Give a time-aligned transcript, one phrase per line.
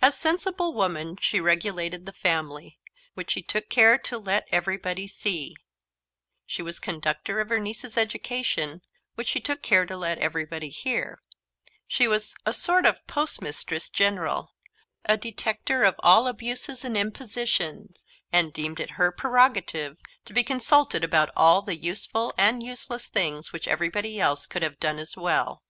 [0.00, 2.78] As sensible woman she regulated the family,
[3.14, 5.56] which she took care to let everybody see;
[6.46, 8.80] she was conductor of her nieces' education,
[9.16, 11.20] which she took care to let everybody hear;
[11.88, 14.52] she was a sort of postmistress general
[15.04, 21.02] a detector of all abuses and impositions; and deemed it her prerogative to be consulted
[21.02, 25.64] about all the useful and useless things which everybody else could have done as well.